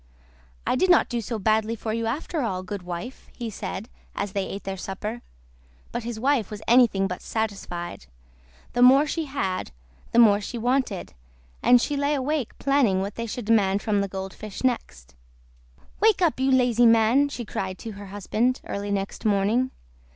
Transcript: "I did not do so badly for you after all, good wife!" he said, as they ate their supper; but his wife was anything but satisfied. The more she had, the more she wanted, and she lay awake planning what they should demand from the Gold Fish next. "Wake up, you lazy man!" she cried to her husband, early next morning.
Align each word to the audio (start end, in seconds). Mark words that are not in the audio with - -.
"I 0.65 0.75
did 0.75 0.89
not 0.89 1.09
do 1.09 1.21
so 1.21 1.37
badly 1.37 1.75
for 1.75 1.93
you 1.93 2.07
after 2.07 2.41
all, 2.41 2.63
good 2.63 2.81
wife!" 2.81 3.29
he 3.35 3.51
said, 3.51 3.87
as 4.15 4.31
they 4.31 4.47
ate 4.47 4.63
their 4.63 4.75
supper; 4.75 5.21
but 5.91 6.01
his 6.05 6.19
wife 6.19 6.49
was 6.49 6.63
anything 6.67 7.05
but 7.05 7.21
satisfied. 7.21 8.07
The 8.73 8.81
more 8.81 9.05
she 9.05 9.25
had, 9.25 9.69
the 10.11 10.17
more 10.17 10.41
she 10.41 10.57
wanted, 10.57 11.13
and 11.61 11.79
she 11.79 11.95
lay 11.95 12.15
awake 12.15 12.57
planning 12.57 13.01
what 13.01 13.13
they 13.13 13.27
should 13.27 13.45
demand 13.45 13.83
from 13.83 14.01
the 14.01 14.07
Gold 14.07 14.33
Fish 14.33 14.63
next. 14.63 15.13
"Wake 15.99 16.19
up, 16.23 16.39
you 16.39 16.49
lazy 16.49 16.87
man!" 16.87 17.29
she 17.29 17.45
cried 17.45 17.77
to 17.77 17.91
her 17.91 18.07
husband, 18.07 18.59
early 18.65 18.89
next 18.89 19.23
morning. 19.23 19.69